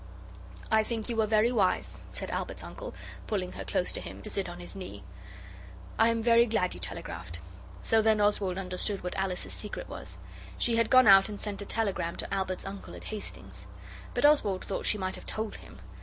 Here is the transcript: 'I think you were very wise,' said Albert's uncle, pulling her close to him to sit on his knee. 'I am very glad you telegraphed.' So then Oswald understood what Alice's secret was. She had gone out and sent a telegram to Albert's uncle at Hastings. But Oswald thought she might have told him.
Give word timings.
'I 0.71 0.81
think 0.83 1.09
you 1.09 1.15
were 1.15 1.27
very 1.27 1.51
wise,' 1.51 1.99
said 2.11 2.31
Albert's 2.31 2.63
uncle, 2.63 2.95
pulling 3.27 3.51
her 3.51 3.63
close 3.63 3.93
to 3.93 4.01
him 4.01 4.19
to 4.23 4.31
sit 4.31 4.49
on 4.49 4.59
his 4.59 4.75
knee. 4.75 5.03
'I 5.99 6.09
am 6.09 6.23
very 6.23 6.47
glad 6.47 6.73
you 6.73 6.79
telegraphed.' 6.79 7.39
So 7.83 8.01
then 8.01 8.19
Oswald 8.19 8.57
understood 8.57 9.03
what 9.03 9.15
Alice's 9.15 9.53
secret 9.53 9.87
was. 9.87 10.17
She 10.57 10.75
had 10.77 10.89
gone 10.89 11.05
out 11.05 11.29
and 11.29 11.39
sent 11.39 11.61
a 11.61 11.67
telegram 11.67 12.15
to 12.15 12.33
Albert's 12.33 12.65
uncle 12.65 12.95
at 12.95 13.03
Hastings. 13.13 13.67
But 14.15 14.25
Oswald 14.25 14.65
thought 14.65 14.87
she 14.87 14.97
might 14.97 15.13
have 15.13 15.27
told 15.27 15.57
him. 15.57 15.77